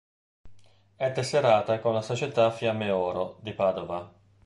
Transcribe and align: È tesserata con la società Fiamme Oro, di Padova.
È 0.95 1.11
tesserata 1.11 1.79
con 1.79 1.93
la 1.93 2.01
società 2.01 2.49
Fiamme 2.49 2.89
Oro, 2.89 3.37
di 3.41 3.53
Padova. 3.53 4.11